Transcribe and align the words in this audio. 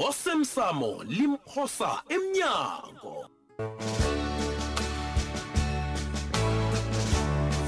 osemsamo 0.00 1.04
limphosa 1.04 2.00
emnyango 2.08 3.16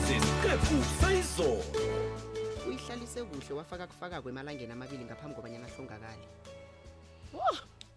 sesiqephu 0.05 0.77
sayizolo 1.01 1.65
uyihlalise 2.69 3.21
kuhle 3.29 3.53
wafaka 3.61 3.85
kufakako 3.87 4.27
emalangeni 4.33 4.73
amabili 4.73 5.05
ngaphambi 5.05 5.35
kobanyana 5.37 5.67
ahlongakale 5.69 6.25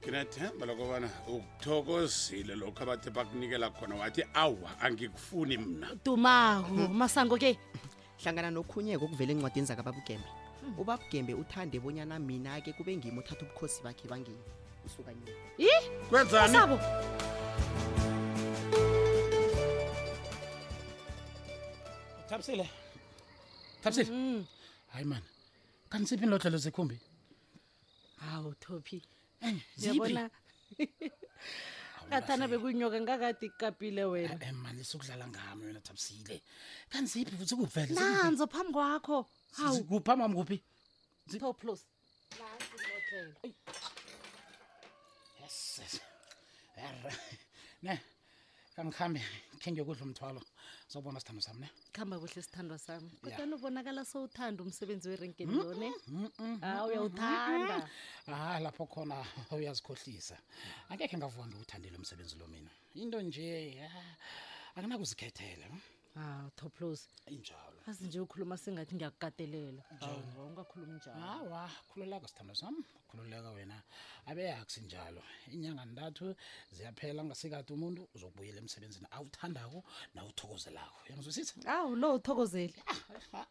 nginathemba 0.03 0.63
lokubana 0.67 1.07
ukuthokozile 1.31 2.53
lokhu 2.59 2.83
abathe 2.83 3.09
bakunikela 3.15 3.69
khona 3.71 3.95
wathi 3.95 4.23
awa 4.35 4.69
angikufuni 4.83 5.55
mna 5.63 5.87
dumaho 6.05 6.87
masango 6.91 7.37
ke 7.39 7.55
hlangana 8.23 8.51
nokhunyeko 8.51 9.05
okuvela 9.07 9.31
encwadini 9.31 9.67
zakababukembe 9.71 10.27
mm. 10.67 10.79
ubabugembe 10.81 11.33
uthande 11.33 11.79
bonyana 11.79 12.19
mina-ke 12.19 12.73
kube 12.73 12.97
ngimi 12.97 13.19
uthatha 13.21 13.45
ubukhosi 13.45 13.79
bakhe 13.85 14.07
bangeni 14.09 14.41
usukanyeni 14.85 15.31
i 15.61 15.69
kwenzani 16.09 16.53
sabo 16.55 16.75
thabisile 22.29 22.65
thabisile 23.81 24.11
mm. 24.13 24.45
hayi 24.93 25.05
mani 25.05 25.27
kanti 25.89 26.07
siphi 26.09 26.25
nilohlelo 26.25 26.57
zekhumbi 26.57 26.97
hawu 28.17 28.53
thophi 28.59 29.01
eh, 29.41 29.55
yabona 29.77 30.29
athana 32.17 32.45
bekuyinyoka 32.49 32.97
ngakade 33.01 33.45
kukapile 33.53 34.03
wena 34.05 34.33
eh, 34.41 34.47
eh, 34.49 34.53
mani 34.53 34.83
sukudlala 34.83 35.27
ngami 35.27 35.61
yona 35.67 35.79
thabisile 35.81 36.41
kanti 36.89 37.09
ziphi 37.13 37.37
futhi 37.37 37.55
kuvele 37.55 37.93
nanzo 37.93 38.45
phambi 38.49 38.73
kwakho 38.73 39.27
kupha 39.89 40.15
mama 40.15 40.35
kuphi 40.35 40.59
ne 47.81 48.01
kangihambe 48.75 49.21
khe 49.61 49.69
ngiyokudla 49.71 50.03
umthwalo 50.05 50.41
zobona 50.91 51.19
sithando 51.19 51.41
sami 51.47 51.59
ne 51.59 51.69
kuhamba 51.93 52.15
kuhle 52.19 52.41
sithandwa 52.45 52.77
sami 52.77 53.11
kodwa 53.23 53.45
nubonakala 53.47 54.01
sowuthanda 54.11 54.59
umsebenzi 54.67 55.07
werenkeni 55.09 55.51
mm, 55.53 55.61
lone 55.63 55.87
mm, 56.07 56.29
mm, 56.39 56.57
ah, 56.63 56.85
uyawuthanda 56.87 57.77
ah 58.27 58.57
lapho 58.59 58.83
khona 58.93 59.17
uyazikhohlisa 59.55 60.37
angekhe 60.89 61.15
ngavuka 61.17 61.45
ndiwuthandile 61.47 61.95
umsebenzi 61.99 62.35
lo 62.41 62.47
mina 62.51 62.71
into 63.01 63.19
nje 63.21 63.47
anginakuzikhethela 64.75 65.65
ah. 65.73 65.79
Ah, 66.17 66.47
toplos 66.61 67.01
injalo 67.35 67.79
azi 67.89 68.03
nje 68.07 68.19
ukhuluma 68.23 68.55
sengathi 68.63 68.93
ngiyakukatelela 68.95 69.81
ungakhulumi 70.49 70.93
njalo 70.99 71.19
hawa 71.31 71.61
khululeka 71.89 72.27
sithando 72.31 72.55
sami 72.61 72.83
khululeka 73.09 73.49
wena 73.57 73.77
abe 74.29 74.41
yakhi 74.51 74.79
njalo 74.87 75.21
inyanga 75.53 75.83
ntathu 75.95 76.25
ziyaphela 76.75 77.21
ngasikathi 77.27 77.69
umuntu 77.77 78.01
uzokubuyela 78.15 78.59
emsebenzini 78.63 79.07
awuthandako 79.15 79.79
nawuthokozelako 80.15 80.97
uyangizwisisa 81.03 81.53
awu 81.75 81.91
lo 82.01 82.07
uthokozele 82.17 82.77
ah, 83.39 83.47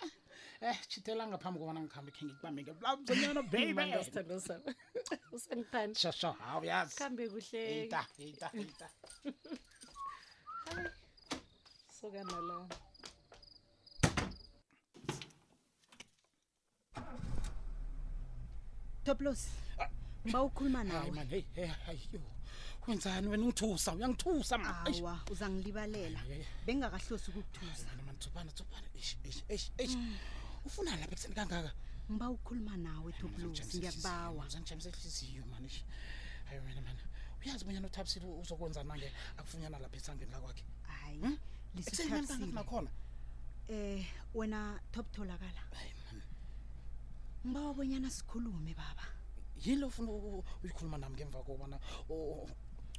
eh 0.68 0.78
chithela 0.90 1.22
ngaphambi 1.30 1.58
kobana 1.60 1.80
ngikhambe 1.84 2.10
khe 2.16 2.22
ngikubambeke 2.26 2.72
lamzanyana 2.84 3.40
babysithando 3.52 4.36
sami 4.48 4.68
usengithandi 5.36 5.96
shasho 6.02 6.30
hawu 6.40 6.62
yazi 6.72 6.94
kuhle 7.00 7.86
kuhleta 8.50 8.88
isokana 12.04 12.36
la 12.48 12.64
toplos 19.04 19.42
ngiba 20.26 20.38
ah. 20.40 20.42
ukhuluma 20.44 20.84
nawehayo 20.84 22.20
kwenzani 22.80 23.28
wena 23.28 23.44
ungithusa 23.44 23.92
uyangithusa 23.94 24.58
mawa 24.58 25.20
uza 25.32 25.46
ngilibalela 25.48 26.20
bengingakahlosi 26.66 27.30
ukukuthusaaaaaaa 27.30 28.52
mm. 29.88 30.16
ufuna 30.68 30.90
lapha 30.96 31.12
ekuseni 31.14 31.34
kangaka 31.38 31.70
ngiba 32.10 32.26
ukhuluma 32.36 32.74
nawe 32.84 33.10
toplos 33.20 33.58
ngiyakubawaangijamisa 33.78 34.88
ehliziyo 34.92 35.42
mani 35.52 35.70
hayi 36.48 36.60
wena 36.64 36.80
mana 36.86 37.00
uyazi 37.40 37.64
bonyana 37.64 37.86
uthabisile 37.88 38.26
uzokwenzani 38.42 38.88
mange 38.88 39.08
akufunyana 39.38 39.78
lapha 39.82 39.96
esangeni 40.00 40.32
lakwakhe 40.32 40.64
hayi 40.88 41.18
hmm? 41.22 41.36
lisithathisile 41.78 42.46
makhona 42.58 42.90
eh 43.76 44.02
wena 44.38 44.60
top 44.94 45.06
tholakala 45.14 45.62
ngiba 47.46 47.60
wabonyana 47.66 48.08
sikhulume 48.16 48.72
baba 48.80 49.04
yilo 49.64 49.84
ufuna 49.90 50.10
ukukhuluma 50.18 50.96
nami 51.00 51.14
ngemva 51.16 51.38
kokubana 51.46 51.76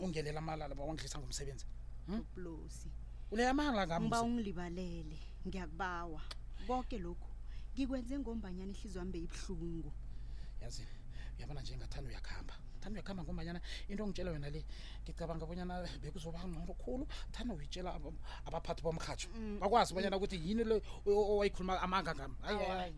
ungelela 0.04 0.40
amalala 0.44 0.74
bawangidlisa 0.80 1.18
ngomsebenzi 1.20 1.66
ublosi 2.14 2.88
hm? 2.90 3.34
uleyamala 3.34 3.82
ngami 3.88 4.06
ngiba 4.06 4.22
ungilibalele 4.28 5.20
ngiyakubawa 5.48 6.22
konke 6.68 6.98
lokhu 7.06 7.32
ngikwenze 7.74 8.14
ngombanyana 8.22 8.72
ihliziyo 8.76 9.00
yami 9.02 9.12
beyibhlungu 9.16 9.92
yazini 10.62 10.94
uyabona 11.36 11.60
nje 11.62 11.74
ngathanda 11.80 12.08
uyakhamba 12.12 12.54
thanda 12.82 12.98
uyakuhamba 13.02 13.24
ngombanyana 13.26 13.60
into 13.90 14.02
ongitshela 14.06 14.30
yona 14.36 14.50
le 14.56 14.62
ngicabanga 15.04 15.46
bonyana 15.50 15.76
bekuzoba 16.02 16.40
ngcono 16.50 16.74
khulu 16.82 17.04
thanda 17.34 17.52
uyitshela 17.56 17.90
abaphathi 18.48 18.82
bomkhatsho 18.86 19.28
mm. 19.36 19.58
bakwazi 19.62 19.92
bonyana 19.96 20.18
ukuthi 20.20 20.38
yini 20.50 20.64
le 20.70 20.76
owayikhuluma 21.32 21.76
amanga 21.86 22.12
ngam 22.18 22.34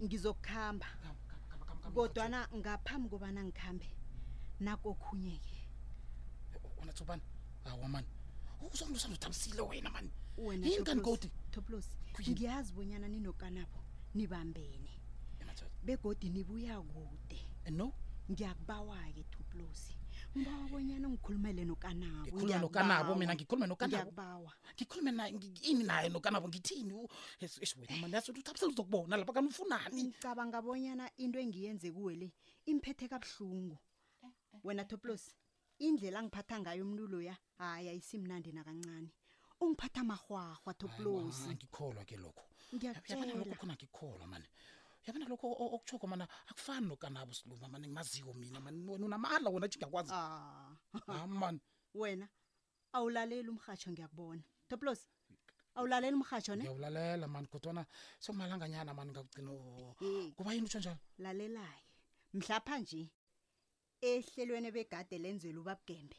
ngizokuhamba 0.04 0.88
kodwana 1.96 2.40
ngaphambi 2.60 3.08
kobana 3.12 3.42
ngikhambe 3.48 3.88
nakokhunye-ke 4.66 5.58
unathi 6.82 7.02
ubani 7.04 7.24
awamani 7.70 8.08
uzonto 8.74 8.96
usandothamisile 9.00 9.62
wena 9.70 9.90
mani 9.96 10.10
yinikanigodi 10.38 11.30
toplos 11.54 11.88
ngiyazi 12.32 12.70
bonyana 12.76 13.08
ninokanabo 13.14 13.80
nibambene 14.18 14.92
begodi 15.86 16.28
nibuya 16.36 16.76
kude 16.92 17.40
no 17.80 17.88
ngiyakubawa-ke 18.32 19.24
tuplosi 19.32 19.96
ngibawa 20.38 20.66
bonyana 20.70 21.06
ungikhulumele 21.10 21.64
nokanabongikhulume 21.72 22.58
nokanabo 22.62 23.12
mina 23.18 23.34
ngikhulume 23.36 23.68
nokanabobawa 23.72 24.52
ngikhulume 24.76 25.12
ini 25.72 25.84
naye 25.90 26.08
nokanabo 26.14 26.46
ngithini 26.52 26.94
wenamaniyasuthi 27.82 28.40
uthabisela 28.44 28.72
uzokubona 28.74 29.18
lapha 29.18 29.34
kani 29.36 29.48
ufunani 29.50 30.02
ngicabanga 30.04 30.60
bonyana 30.66 31.06
into 31.24 31.38
engiyenze 31.42 31.88
kuwe 31.96 32.14
le 32.22 32.28
imphethe 32.72 33.06
kabuhlungu 33.12 33.76
wena 34.68 34.84
toplosi 34.90 35.32
indlela 35.88 36.18
angiphatha 36.22 36.56
ngayo 36.62 36.84
umntu 36.86 37.04
loya 37.12 37.36
hayi 37.58 37.86
ayisimnandi 37.92 38.50
nakancane 38.54 39.10
ungiphatha 39.64 40.00
amahwahwa 40.04 40.72
toplosi 40.82 41.50
ngikholwa 41.56 42.04
ke 42.06 42.16
lokho 42.22 42.44
ngiyaaalokho 42.76 43.56
khona 43.58 43.74
ngikholwa 43.80 44.26
mani 44.32 44.50
yabona 45.06 45.26
lokho 45.30 45.48
okuchoko 45.76 46.08
mana 46.08 46.28
akufani 46.50 46.88
nokanabo 46.88 47.34
siluma 47.38 47.68
mane 47.72 47.86
ngimaziwo 47.88 48.34
mina 48.34 48.60
mani 48.60 48.84
wena 48.86 49.06
unamala 49.06 49.50
wona 49.50 49.66
athi 49.66 49.78
ngiyakwazi 49.80 50.14
amani 50.14 51.60
ah. 51.64 51.70
ah, 51.94 52.00
wena 52.02 52.28
awulaleli 52.96 53.50
umrhatsho 53.54 53.92
ngiyakubona 53.92 54.44
toplos 54.70 55.02
awulaleli 55.78 56.16
umrhatsho 56.20 56.56
ne 56.56 56.66
yawulalela 56.68 57.26
mani 57.28 57.48
kodwana 57.48 57.84
sekumalanganyana 58.22 58.92
mani 58.98 59.12
ngakugcina 59.14 59.52
kuba 60.36 60.50
oh, 60.52 60.54
yini 60.54 60.66
utsho 60.68 60.80
njalo 60.82 60.98
lalelaye 61.24 61.84
mhlapha 62.38 62.76
nje 62.82 63.02
ehlelweni 64.12 64.70
begade 64.76 65.18
lenzela 65.24 65.60
ubabugembe 65.62 66.18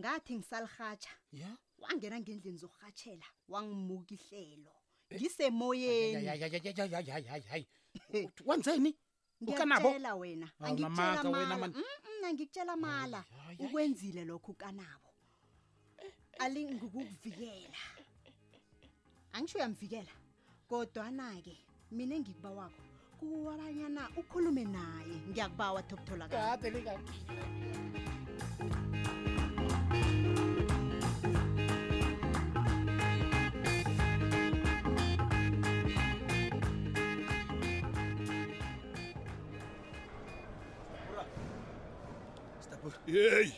ngathi 0.00 0.30
ngisalirhatsha 0.38 1.12
ye 1.40 1.48
wangena 1.82 2.16
ngendlini 2.20 2.58
zorhatshela 2.62 3.26
wangimuka 3.52 4.12
ihlelo 4.18 4.75
ngisemoyeni 5.14 6.28
wenzeni 8.46 8.98
ukanabola 9.40 10.14
wena 10.14 10.50
ah, 10.60 12.26
angikutshela 12.28 12.76
mala 12.76 13.24
ukwenzile 13.58 14.24
lokho 14.24 14.52
ukanabo 14.52 15.08
eh, 15.98 16.06
eh. 16.06 16.12
alingukukuvikela 16.38 17.78
angisho 19.32 19.58
uyamvikela 19.58 20.12
kodwana-ke 20.68 21.56
mina 21.90 22.14
engikuba 22.18 22.50
wakho 22.50 22.82
kuwabanyana 23.18 24.02
ukhulume 24.20 24.64
naye 24.64 25.14
ngiyakubawa 25.30 25.82
tokutholakaa 25.82 26.56
Hey. 43.06 43.50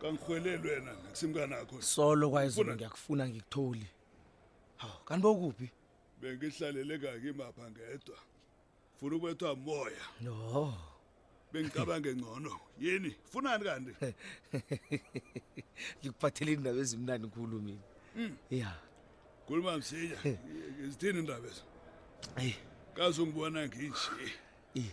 Kangihwelelwe 0.00 0.70
wena 0.70 0.92
nakusimkanakho. 0.92 1.76
Solo 1.82 2.30
kwayizolo 2.30 2.72
ngiyakufuna 2.76 3.22
ngikutholi. 3.28 3.86
Haw, 4.80 4.94
kanibo 5.04 5.30
kuphi? 5.40 5.68
Bengihlalele 6.20 6.94
kaki 7.02 7.30
mapha 7.36 7.64
ngedwa. 7.70 8.16
Funa 8.98 9.14
ukwethwa 9.16 9.50
moya. 9.56 10.04
No. 10.20 10.34
Bengicabange 11.52 12.10
ngcono. 12.14 12.52
Yini? 12.80 13.12
Funani 13.32 13.64
kanti? 13.66 13.92
Ngikuphathele 16.00 16.50
indaba 16.52 16.78
ezimnandi 16.80 17.24
nkulu 17.26 17.56
mina. 17.60 17.86
Mm. 18.16 18.32
Yeah. 18.50 18.76
Kuluma 19.46 19.76
msinya. 19.78 20.16
Izithini 20.84 21.18
indaba 21.20 21.44
ezo? 21.48 21.64
Hey. 22.38 22.54
Kaze 22.94 23.22
ungibona 23.22 23.66
nginje. 23.66 24.12
Eh. 24.78 24.88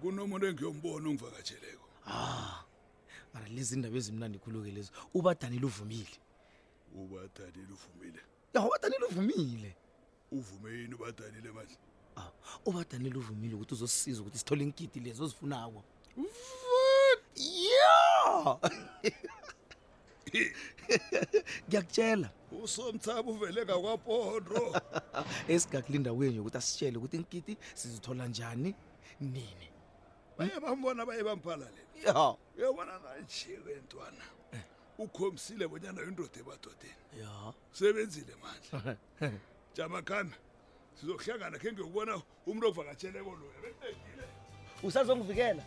Kunomuntu 0.00 0.46
engiyombona 0.46 1.08
ongivakatsheleko. 1.08 1.84
ah 2.06 2.64
mara 3.32 3.46
lezi 3.54 3.74
indaba 3.76 3.96
ezimnandi 3.98 4.38
khulu-ke 4.42 4.70
lezo 4.76 4.90
ubadanile 5.14 5.66
uvumile 5.66 6.16
ubadanile 6.96 7.72
uvumile 7.76 8.20
ya 8.54 8.60
ubadanile 8.66 9.04
uvumile 9.10 9.70
uvume 10.32 10.68
yini 10.78 10.94
ubadanile 10.94 11.50
manje 11.56 11.76
ah 12.16 12.30
ubadanile 12.68 13.16
uvumile 13.18 13.54
ukuthi 13.54 13.74
uzosisiza 13.74 14.20
ukuthi 14.20 14.38
sithole 14.38 14.62
inkiti 14.64 15.00
lezo 15.00 15.24
ozifunako 15.24 15.80
ya 17.70 18.30
ngiyakutshela 21.66 22.30
usomthaba 22.62 23.30
uvele 23.34 23.60
ngakwapondro 23.64 24.62
esigakulindaweni 25.52 26.36
yokuthi 26.36 26.58
asitshele 26.60 26.96
ukuthi 26.98 27.16
inkiti 27.18 27.52
sizithola 27.78 28.24
njani 28.28 28.70
nini 29.20 29.68
baye 30.38 30.60
bambona 30.60 31.06
baye 31.06 31.22
bamphalaleni 31.24 31.78
ya 32.06 32.34
uyobona 32.58 32.92
nanjiwe 32.98 33.74
ntwana 33.86 34.24
eh. 34.52 34.60
ukhomsile 34.98 35.66
bonyana 35.70 36.02
indoda 36.08 36.38
ebadodeni 36.40 37.02
ya 37.20 37.30
usebenzile 37.72 38.34
mandla 38.42 38.96
jamakhambi 39.76 40.36
sizokuhlangana 41.00 41.56
khe 41.62 41.68
ngiyokubona 41.72 42.12
umntu 42.48 42.64
ovakatsheleko 42.70 43.30
loyo 43.40 43.74
usazongivikela 44.86 45.62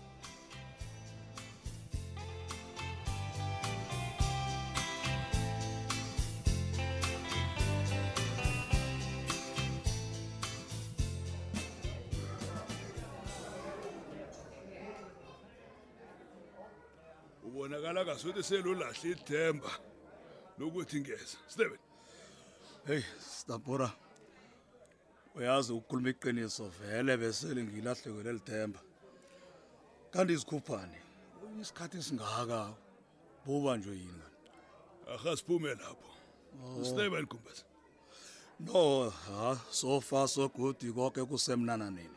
ubonakala 17.58 18.06
kasuthi 18.06 18.44
selulahle 18.44 19.10
ithemba 19.12 19.72
lokuthi 20.60 20.98
ngeza 21.02 21.38
Stephen 21.50 21.80
hey 22.88 23.04
Stabora 23.36 23.90
uyazi 25.36 25.72
ukukhuluma 25.74 26.10
iqiniso 26.14 26.64
vele 26.80 27.14
bese 27.22 27.48
ngilahlekele 27.66 28.32
lithemba 28.38 28.80
kanti 30.14 30.32
izikhuphane 30.38 30.98
isikhathi 31.62 31.98
singaka 32.08 32.60
buba 33.46 33.72
nje 33.78 33.94
yini 34.02 34.28
aha 35.14 35.32
siphume 35.38 35.70
lapho 35.82 36.10
oh. 36.64 36.84
Stephen 36.92 37.26
Kumbaza 37.32 37.64
No, 38.60 39.10
ha, 39.10 39.56
so 39.70 40.00
far 40.02 40.28
so 40.28 40.48
good 40.50 40.80
konke 40.80 41.22
kusemnana 41.28 41.92
nini. 41.92 42.16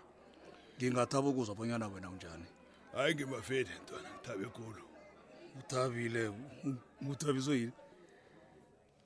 Ngingathaba 0.79 1.29
ukuzwa 1.29 1.55
abonyana 1.57 1.89
wena 1.89 2.11
unjani. 2.11 2.47
Hayi 2.95 3.15
ngimafeli 3.15 3.69
ntwana, 3.85 4.09
ngithabe 4.11 4.45
kulo. 4.49 4.83
uthabile 5.59 6.33
nguthabizwe 7.05 7.55
yini 7.61 7.73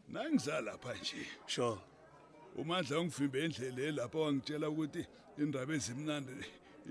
nangizalapha 0.08 0.94
nje 0.94 1.26
sure 1.46 1.80
umandla 2.56 2.98
ungivimbe 3.00 3.38
endlele 3.44 3.92
lapha 3.92 4.18
wangitshela 4.24 4.66
ukuthi 4.72 5.02
indaba 5.40 5.72
ezimnandi 5.78 6.32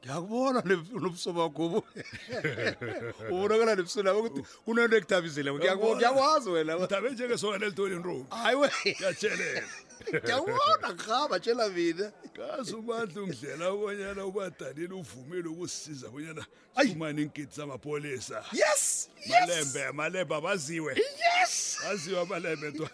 ngiyakubona 0.00 0.58
lobuso 1.02 1.30
bakho 1.36 1.62
ubonakala 3.32 3.72
lebuso 3.78 4.00
labo 4.06 4.18
ukuthi 4.26 4.40
kunento 4.64 4.94
ekuthabisile 4.98 5.48
ngiyakwazi 5.54 6.48
wena 6.54 6.72
uthabe 6.82 7.06
njenge 7.10 7.36
soka 7.42 7.56
lelitoli 7.60 7.94
nrungu 8.00 8.26
hayi 8.42 8.56
we 8.60 8.68
ngiyatshelela 8.96 9.66
Ngiyawona 10.10 10.88
ngabatshela 10.98 11.66
mina. 11.68 12.06
Kazi 12.34 12.74
umandla 12.74 13.22
ungidlela 13.22 13.66
ubonyana 13.72 14.22
ubadanile 14.26 14.94
uvumile 14.94 15.48
ukusisiza 15.48 16.08
bonyana 16.10 16.46
sifumane 16.76 17.22
inkiti 17.22 17.54
zamapolisa. 17.56 18.44
Yes. 18.52 19.08
Malembe, 19.28 19.92
malembe 19.92 20.34
abaziwe. 20.34 20.92
Yes. 20.96 21.78
Aziwa 21.86 22.26
malembe 22.26 22.72
twa. 22.72 22.90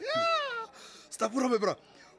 Stapura 1.10 1.48
bebra. 1.48 1.76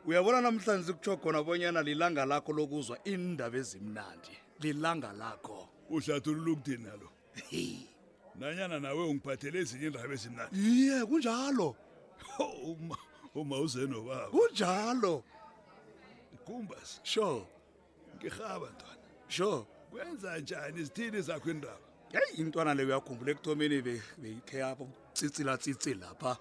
Uyabona 0.07 0.41
namhlanje 0.41 0.91
ukutsho 0.91 1.17
khona 1.17 1.43
bonyana 1.43 1.81
lilanga 1.83 2.25
lakho 2.25 2.51
lokuzwa 2.53 2.97
indaba 3.05 3.57
ezimnandi. 3.61 4.33
Lilanga 4.63 5.13
lakho. 5.13 5.69
Uhlathulula 5.91 6.51
ukuthini 6.55 6.83
nalo? 6.87 7.07
Nanyana 8.39 8.79
nawe 8.79 9.03
ungiphathele 9.07 9.59
ezinye 9.59 9.87
indaba 9.91 10.13
ezimnandi. 10.13 10.53
Iye 10.57 11.05
kunjalo. 11.05 11.75
Oh, 12.41 12.77
uma 13.41 13.55
uzeno 13.59 14.01
baba 14.05 14.27
kunjalo 14.31 15.15
kumbas 16.45 16.89
sho 17.03 17.29
ngihaba 18.17 18.67
ntwana 18.73 19.03
sho 19.27 19.51
kwenza 19.91 20.29
njani 20.43 20.79
izithini 20.81 21.19
zakho 21.27 21.49
indaba 21.55 21.75
hey 22.13 22.27
intwana 22.41 22.71
le 22.77 22.83
uyakhumbula 22.89 23.29
ekuthomeni 23.33 23.77
beyikhe 23.85 24.57
apho 24.69 24.85
tsitsila 25.15 25.53
tsitsila 25.61 26.07
lapha 26.09 26.31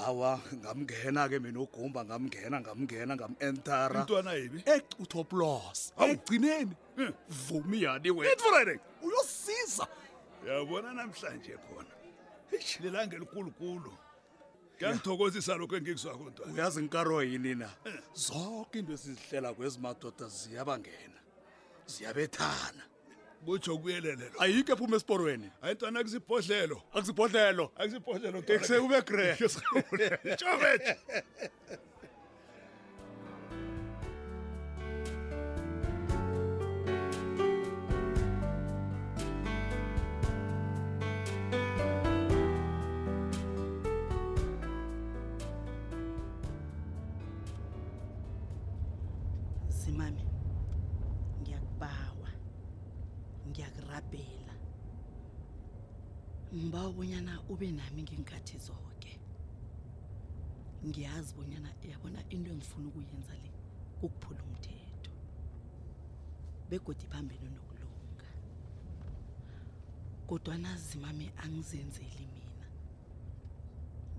hawa 0.00 0.32
ngamngena 0.58 1.22
ke 1.30 1.38
mina 1.44 1.60
ugumba 1.62 2.00
ngamngena 2.08 2.56
ngamngena 2.60 3.12
ngamentara 3.16 3.96
intwana 4.02 4.32
yibi 4.40 4.58
ecutho 4.74 5.20
plus 5.30 5.78
egcineni 6.06 6.74
vumi 7.46 7.78
yani 7.86 8.10
wena 8.18 8.32
itfurene 8.34 8.74
uyosiza 9.06 9.84
uyabona 10.42 10.88
namhlanje 10.98 11.54
khona 11.64 11.92
ichilelange 12.58 13.14
elikulukulu 13.18 13.92
kuyangithokozisa 14.78 15.52
lokho 15.60 15.74
engikuzwako 15.76 16.24
ntwana 16.30 16.52
uyazi 16.54 16.78
inkaro 16.82 17.18
yini 17.30 17.54
na 17.60 17.70
zonke 18.24 18.78
into 18.78 18.92
esizihlela 18.96 19.48
kwezimadoda 19.56 20.26
ziyabangena 20.36 21.18
ziyabethana 21.92 22.82
kutsho 23.44 23.72
kuyelelelo 23.82 24.36
ayikho 24.42 24.70
ephuma 24.74 24.94
esiporweni 24.98 25.48
hayi 25.62 25.74
ntwana 25.74 25.96
akuzibhodlelo 26.00 26.76
akuzibhodlelo 26.96 27.64
akuzibhodlelo 27.80 28.36
ekuse 28.54 28.76
ube 28.84 28.98
gre 29.08 29.28
ngiyakurabhela 53.50 54.54
ngiba 56.54 56.80
ubonyana 56.90 57.34
ube 57.52 57.68
nami 57.78 58.00
ngenkathi 58.06 58.56
zonke 58.66 59.12
ngiyazi 60.86 61.30
bonyana 61.36 61.70
yabona 61.92 62.20
into 62.34 62.48
engifuna 62.54 62.86
ukuyenza 62.90 63.34
le 63.42 63.48
kukuphula 64.00 64.40
umthetho 64.48 65.12
begodi 66.70 67.04
phambili 67.12 67.46
nokulunga 67.54 68.30
kodwa 70.28 70.54
nazimame 70.64 71.26
angizenzeli 71.44 72.24
mina 72.34 72.66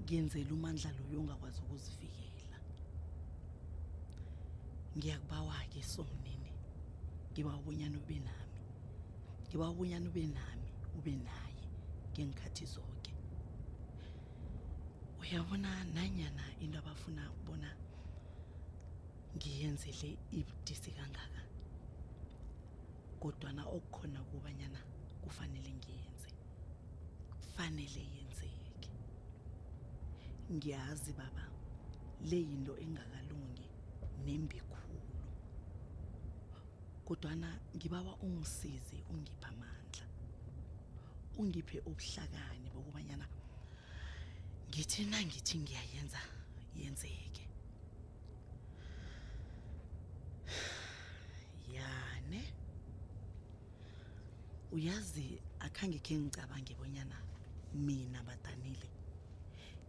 ngiyenzela 0.01 0.49
umandla 0.57 0.89
loyo 0.97 1.17
ongakwazi 1.21 1.57
ukuzivikela 1.63 2.57
ngiyakubawa 4.97 5.55
ke 5.71 5.81
somnini 5.93 6.51
ngiba 7.31 7.51
ubonyana 7.61 7.97
ube 8.03 8.17
nami 8.27 8.48
ngiwawunyana 9.49 10.07
ube 10.09 10.23
nami 10.35 10.69
ube 10.97 11.13
naye 11.27 11.53
ngengikhathi 12.13 12.65
zonke 12.73 13.13
uyabona 15.21 15.69
nanyana 15.95 16.43
into 16.63 16.77
abafuna 16.81 17.23
ubona 17.39 17.69
ngiyenzele 19.35 20.09
ibudisi 20.37 20.89
kangaka 20.97 21.41
kodwana 23.21 23.63
okukhona 23.75 24.19
kubanyana 24.29 24.79
kufanele 25.23 25.69
ngiyenze 25.79 26.31
kufanele 27.41 28.01
yenzeke 28.13 28.91
ngiyazi 30.55 31.11
baba 31.19 31.43
le 32.29 32.37
yinto 32.49 32.73
engakalungi 32.85 33.67
nembi 34.25 34.57
kodwana 37.09 37.49
ngibawa 37.75 38.13
ungisize 38.25 38.97
ungiphe 39.11 39.45
amandla 39.51 40.05
ungiphe 41.41 41.77
ubuhlakani 41.89 42.67
bokubanyana 42.73 43.25
ngithi 44.69 45.01
nangithi 45.11 45.55
ngiyayenza 45.63 46.21
yenzeke 46.79 47.45
yane 51.75 52.41
uyazi 54.75 55.25
akhange 55.65 55.97
khe 56.05 56.13
ngicabange 56.21 56.73
bonyana 56.79 57.17
mina 57.85 58.19
badanile 58.27 58.87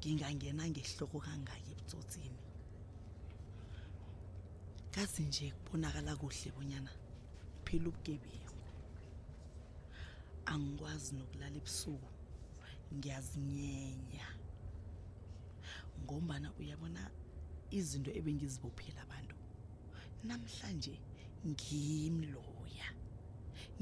ngingangena 0.01 0.63
ngehloko 0.73 1.17
kangaki 1.27 1.69
ebutsotsini 1.73 2.41
kazi 4.95 5.21
nje 5.29 5.47
kubonakala 5.63 6.13
kuhle 6.23 6.51
bonyana 6.57 6.93
kuphela 7.79 7.89
ubugebengu 7.89 8.57
angikwazi 10.53 11.11
nokulala 11.19 11.57
ebusuku 11.61 12.11
ngiyazinyenya 12.97 14.27
ngombana 16.03 16.49
uyabona 16.59 17.03
izinto 17.79 18.11
ebengizibophela 18.19 19.01
abantu 19.07 19.37
namhlanje 20.29 20.95
ngimi 21.51 22.27
loya 22.35 22.89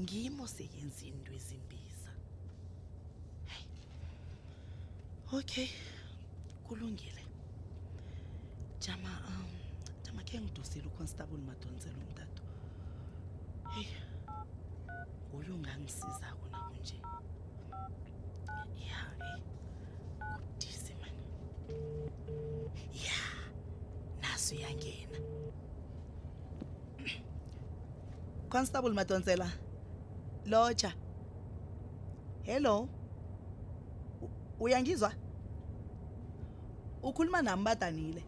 ngimi 0.01 0.37
oseyenza 0.45 1.01
into 1.09 1.31
ezimbiza 1.39 2.11
okay 5.37 5.69
kulungile 6.65 7.23
jama 8.83 9.09
um 9.31 9.49
jama 10.05 10.21
khe 10.27 10.35
ngidosele 10.43 10.85
uconstable 10.91 11.41
madonselo 11.49 11.99
mntat 12.09 12.28
heyi 13.69 13.89
nguye 15.33 15.49
ongangisizako 15.51 16.45
nakunje 16.51 16.95
ya 18.89 18.97
heyi 19.25 19.43
kubudisi 20.19 20.93
mani 21.01 21.23
ya 23.05 23.17
naso 24.21 24.55
uyangena 24.55 25.17
constable 28.49 28.93
madonsela 28.93 29.51
loja 30.45 30.93
hello 32.43 32.89
uyangizwa 34.59 35.13
ukhuluma 37.03 37.41
nami 37.41 37.63
badanile 37.63 38.23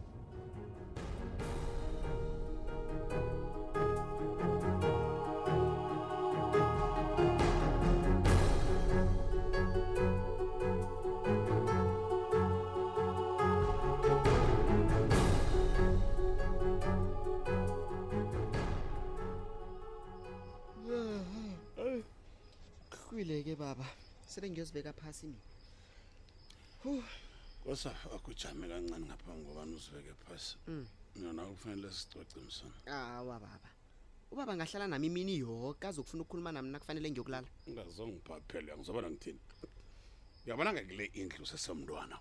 sebe 24.32 24.48
ngiyozibeka 24.50 24.94
phasi 24.96 25.26
mina 25.28 25.40
hu 26.84 27.04
kosa 27.64 27.92
akujame 28.16 28.68
kancane 28.68 29.06
ngaphambi 29.08 29.44
kobani 29.46 29.76
uzibeke 29.76 30.14
phasi 30.24 30.56
mm. 30.68 30.86
mina 31.16 31.44
kufanele 31.46 31.92
sicoce 31.92 32.40
msana 32.40 32.76
awa 32.88 33.40
baba 33.40 33.60
ubaba 34.32 34.56
ngahlala 34.56 34.88
nami 34.88 35.08
imini 35.08 35.38
yoke 35.44 35.88
azokufuna 35.88 36.22
ukukhuluma 36.24 36.52
nami 36.52 36.70
nakufanele 36.72 37.12
ngiyokulala 37.12 37.48
ungazongiphaphele 37.68 38.72
angizobona 38.72 39.08
ngithini 39.12 39.40
uyabona 40.46 40.70
ngakule 40.74 41.06
indlu 41.20 41.46
sesemntwana 41.46 42.16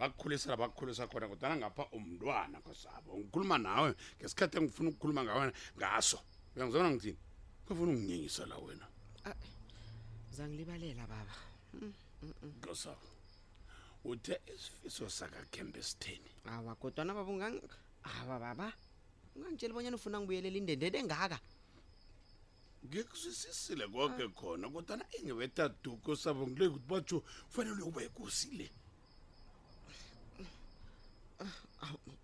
bakukhulisela 0.00 0.56
bakukhulisa 0.56 1.04
khona 1.12 1.28
kodwana 1.28 1.54
ngapha 1.60 1.84
umntwana 1.92 2.56
kosabo 2.64 3.12
ngikhuluma 3.20 3.56
nawe 3.60 3.90
ngesikhathi 4.18 4.56
engifuna 4.58 4.88
ukukhuluma 4.90 5.20
ngawena 5.24 5.52
ngaso 5.76 6.18
uyangizobona 6.56 6.88
ngithini 6.94 7.18
kufuna 7.66 7.88
unginyenyisela 7.92 8.56
wena 8.64 8.86
ah 9.28 9.34
uzangilibalela 10.32 11.06
baba 11.06 11.36
gosa 12.60 12.96
uthe 14.04 14.40
isifiso 14.54 15.04
sakakhembesitheni 15.10 16.30
awa 16.54 16.74
kodwana 16.80 17.12
baba 17.14 17.28
ungang 17.32 17.58
awa 18.20 18.36
baba 18.40 18.72
ungangitsheli 19.36 19.72
bonyana 19.76 19.96
ufuna 20.00 20.16
ngibuyelela 20.20 20.56
indendede 20.56 20.96
engaka 21.04 21.36
ngikuzwisisile 22.88 23.84
konke 23.92 24.24
khona 24.38 24.66
kodwana 24.72 25.04
engibetaduko 25.16 26.10
sabo 26.16 26.48
ngile 26.48 26.66
ukuthi 26.72 26.88
batsho 26.92 27.18
kufanele 27.46 27.82
ukuba 27.84 28.00
yikosile 28.08 28.66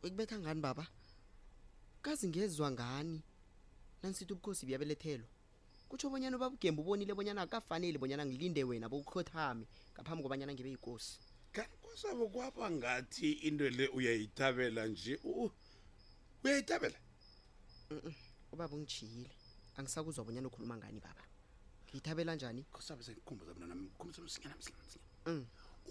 ikubetha 0.02 0.36
ngani 0.40 0.60
baba 0.64 0.84
kazi 2.02 2.24
ngezwa 2.32 2.68
ngani 2.72 3.20
nanisithi 4.00 4.32
ubukhosi 4.32 4.64
buyabelethelwa 4.66 5.28
kutsho 5.88 6.10
bonyana 6.12 6.36
ubabugembe 6.36 6.82
ubonile 6.84 7.14
bonyana 7.16 7.42
akafanele 7.48 7.96
bonyana 7.96 8.20
ngilinde 8.26 8.60
wena 8.64 8.88
bokukhothami 8.92 9.64
ngaphambi 9.96 10.20
kobanyana 10.22 10.52
ngibe 10.52 10.70
yikosi 10.76 11.16
kankosabo 11.54 12.28
kwaba 12.28 12.68
ngathi 12.76 13.48
into 13.48 13.64
le 13.72 13.88
uyayithabela 13.96 14.84
nje 14.86 15.16
uyayithabela 16.44 16.98
ubaba 18.52 18.74
ungijiyile 18.76 19.32
angisakuzwa 19.80 20.24
bonyana 20.28 20.48
ukhuluma 20.52 20.76
ngani 20.76 21.00
baba 21.00 21.24
ngiyithabela 21.88 22.34
njani 22.36 22.66
kosabo 22.72 23.00
sengikhumbuza 23.02 23.54
mina 23.56 23.66
nami 23.72 23.82
ngikhumbuza 23.88 24.20
msinyana 24.22 24.56
msinyana 24.60 24.84
mm. 25.26 25.42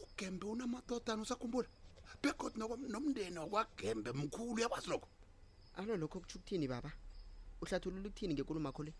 ugembe 0.04 0.46
unamatotana 0.46 1.22
usakhumbula 1.26 1.68
bekod 2.22 2.54
nomndeni 2.58 3.38
wakwagembe 3.42 4.12
mkhulu 4.14 4.54
uyakwazi 4.62 4.90
lokho 4.94 5.10
alo 5.76 5.98
lokho 5.98 6.20
kutsho 6.22 6.38
ukuthini 6.40 6.68
baba 6.70 6.92
uhlathulula 7.66 8.06
ukuthini 8.08 8.34
ngekulumakho 8.38 8.84
le 8.86 8.94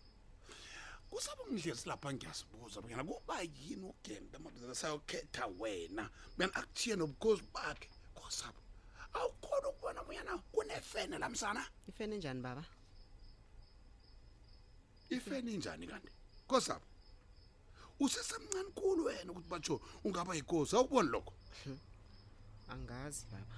kusabe 1.10 1.42
umdlesi 1.42 1.88
lapha 1.88 2.12
ngiyasibuza 2.12 2.80
bonyana 2.80 3.04
kuba 3.04 3.40
yini 3.42 3.84
ugenda 3.92 4.38
mabuzana 4.38 4.74
sayokhetha 4.74 5.44
wena 5.60 6.04
bonyana 6.36 6.54
akuthiye 6.60 6.94
nobukhozi 7.00 7.42
bakhe 7.54 7.88
kosaba 8.14 8.60
awukhona 9.16 9.66
ukubona 9.72 10.00
bonyana 10.04 10.32
kunefene 10.52 11.18
la 11.18 11.28
msana 11.28 11.62
ifene 11.88 12.16
njani 12.16 12.40
baba 12.42 12.64
ifene 15.08 15.52
injani 15.52 15.86
kanti 15.86 16.12
kosabo 16.46 16.84
usesemncane 18.00 18.70
kulu 18.74 19.04
wena 19.04 19.32
ukuthi 19.32 19.48
batsho 19.48 19.80
ungaba 20.04 20.34
yikosi 20.34 20.76
awukuboni 20.76 21.08
lokho 21.08 21.34
angazi 22.68 23.26
baba 23.32 23.56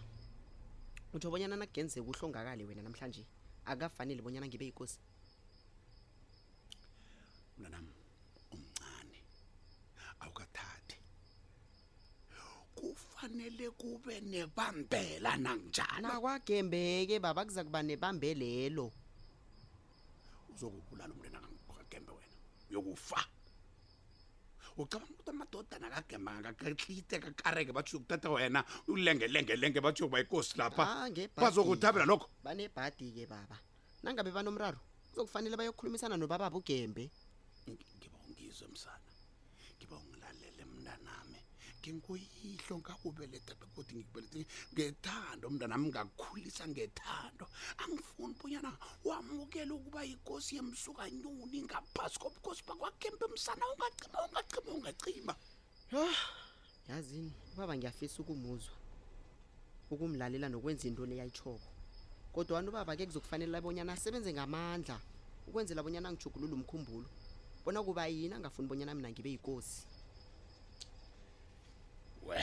utho 1.12 1.30
bonyana 1.30 1.56
nakugenzeka 1.56 2.06
uhlongakale 2.08 2.62
wena 2.64 2.82
namhlanje 2.82 3.26
akafanele 3.66 4.22
bonyana 4.22 4.46
ngibe 4.46 4.64
yikosi 4.70 4.98
mntanami 7.60 7.92
umncane 8.52 9.18
awukathathi 10.24 10.96
kufanele 12.78 13.66
kube 13.80 14.14
nebambela 14.32 15.30
nanjana 15.44 16.06
nakwagembeke 16.08 17.16
baba 17.24 17.42
kuza 17.46 17.62
kuba 17.66 17.80
nebambelelo 17.88 18.86
uzokubulala 20.52 21.12
umntwana 21.12 21.40
kagembe 21.68 22.12
wena 22.18 22.36
uyokufa 22.70 23.20
ucabanga 24.80 25.12
ukuthi 25.12 25.30
amadodana 25.36 25.86
kagemba 25.94 26.30
ngakaklite 26.40 27.16
kakareke 27.24 27.72
bathi 27.76 27.90
uyokutata 27.94 28.28
wena 28.36 28.60
ulengelengelenge 28.90 29.78
bathi 29.84 30.00
uyokuba 30.00 30.18
yikosi 30.22 30.52
lapha 30.60 30.84
ah, 30.88 31.08
bazokuthabela 31.44 32.08
lokho 32.08 32.26
banebhadi-ke 32.44 33.24
baba 33.28 33.56
nangabe 34.02 34.30
banomraro 34.36 34.80
kuzokufanele 35.12 35.54
bayokhulumisana 35.60 36.16
nobababa 36.16 36.56
ugembe 36.56 37.04
ngizwe 38.60 38.68
msana 38.74 39.00
ngiba 39.78 39.96
ungilalele 39.96 40.64
mntanami 40.64 41.38
nginguyihlo 41.80 42.74
ngakubeleta 42.82 43.52
begodi 43.60 43.92
ngikubelete 43.94 44.46
ngethando 44.74 45.46
mntanami 45.54 45.86
ngakhulisa 45.92 46.64
ngethando 46.68 47.46
angifuni 47.82 48.34
bonyana 48.40 48.72
wamukele 49.08 49.72
ukuba 49.78 50.00
yikosi 50.08 50.52
yemsukanyoni 50.56 51.58
ngaphasi 51.66 52.16
kobukhosi 52.20 52.62
bakwakhempe 52.68 53.24
msana 53.34 53.62
ungacima 53.72 54.18
ungacima 54.28 54.68
ungacima 54.76 55.32
ha 55.92 56.02
yazini 56.90 57.32
ubaba 57.52 57.72
ngiyafisa 57.76 58.16
ukumuzwa 58.22 58.74
ukumlalela 59.90 60.46
nokwenza 60.52 60.84
into 60.88 61.06
leyayitshoko 61.08 61.68
kodwa 62.34 62.54
wani 62.56 62.68
ubaba 62.68 62.92
ke 62.96 63.06
kuzokufanela 63.08 63.60
bonyana 63.64 63.92
asebenze 63.96 64.28
ngamandla 64.36 64.96
ukwenzela 65.48 65.80
bonyana 65.82 66.08
angijugulule 66.12 66.52
umkhumbulo 66.54 67.08
bona 67.64 67.82
kuba 67.82 68.06
yini 68.06 68.34
angafuni 68.34 68.68
bonyana 68.68 68.94
mina 68.94 69.10
ngibe 69.10 69.30
yikosi 69.30 69.84
we 72.26 72.38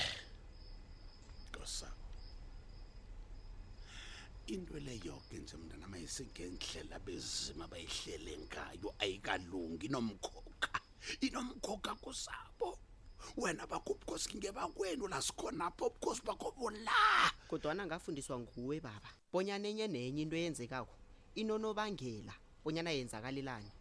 kosa 1.52 1.92
into 4.48 4.80
le 4.80 5.00
yonke 5.06 5.38
nje 5.38 5.58
mntana 5.58 5.88
mayisingendlela 5.88 7.00
bezima 7.00 7.68
bayihlele 7.68 8.38
ngayo 8.38 8.94
ayikalungi 9.00 9.88
nomkhoka 9.90 10.80
inomkhoka 11.22 11.96
kusabo 11.96 12.78
wena 13.38 13.68
bakho 13.68 13.94
ubukhosi 13.94 14.38
ngebakwenu 14.38 15.08
la 15.08 15.22
sikhona 15.22 15.72
pho 15.74 15.86
ubukhosi 15.88 16.22
bakho 16.24 16.52
bola 16.52 17.32
kodwana 17.48 17.86
ngafundiswa 17.86 18.40
nguwe 18.40 18.80
baba 18.80 19.10
bonyana 19.34 19.68
enye 19.68 19.88
nenye 19.88 20.22
into 20.22 20.36
eyenzekako 20.38 20.94
inonobangela 21.36 22.34
bonyana 22.64 22.92
yenzakalelani 22.92 23.72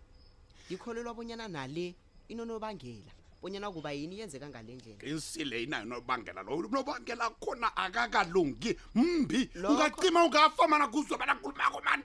ngikholelwa 0.70 1.14
bonyana 1.14 1.48
nale 1.48 1.94
inonobangela 2.28 3.12
bonyana 3.42 3.70
kuba 3.70 3.92
yini 3.94 4.18
yenzeka 4.18 4.48
ngale 4.48 4.74
ndlela 4.76 5.02
insile 5.06 5.62
inayo 5.62 5.84
unobangela 5.86 6.42
lo 6.42 6.56
unobangela 6.58 7.30
khona 7.38 7.70
akakalungi 7.76 8.76
mbi 8.94 9.50
ungacima 9.70 10.24
ungafamana 10.24 10.88
kuzobana 10.88 11.34
kulumako 11.38 11.80
mani 11.82 12.02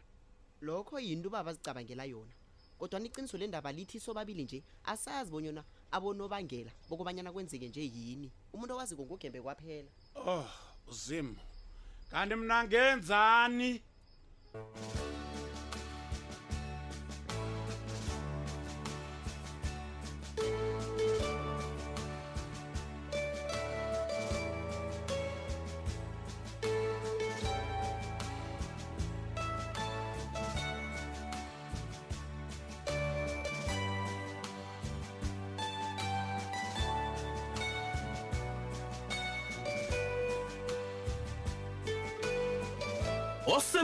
lokho 0.62 1.00
yinto 1.00 1.28
uba 1.30 1.44
bazicabangela 1.44 2.06
yona 2.06 2.34
kodwa 2.80 3.00
niqiniso 3.00 3.38
le 3.38 3.48
ndaba 3.48 3.72
lithi 3.72 4.00
sobabili 4.00 4.44
nje 4.44 4.64
asazi 4.86 5.32
bonyana 5.32 5.64
abonobangela 5.92 6.70
bokubanyana 6.90 7.32
kwenzeke 7.34 7.68
nje 7.68 7.82
yini 7.82 8.30
umuntu 8.54 8.74
owazi 8.78 8.94
kongugembe 8.96 9.42
kwaphela 9.42 9.90
oh 10.22 10.46
zim 10.94 11.34
kanti 12.14 12.36
mna 12.36 12.64
ngenzani 12.70 13.82